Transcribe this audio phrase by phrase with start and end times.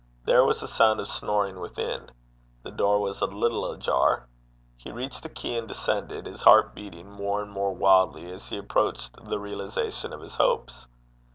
[0.25, 2.09] There was a sound of snoring within.
[2.63, 4.27] The door was a little ajar.
[4.77, 8.57] He reached the key and descended, his heart beating more and more wildly as he
[8.57, 10.87] approached the realization of his hopes.